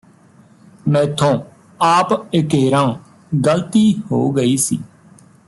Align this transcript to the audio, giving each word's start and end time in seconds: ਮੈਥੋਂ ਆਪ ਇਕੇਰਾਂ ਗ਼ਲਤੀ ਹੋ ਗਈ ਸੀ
ਮੈਥੋਂ 0.87 1.33
ਆਪ 1.79 2.13
ਇਕੇਰਾਂ 2.33 2.87
ਗ਼ਲਤੀ 3.37 3.85
ਹੋ 4.11 4.29
ਗਈ 4.31 4.57
ਸੀ 4.57 4.79